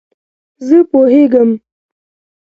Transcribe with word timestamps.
زه 0.67 0.77
پوهېږم! 0.89 1.49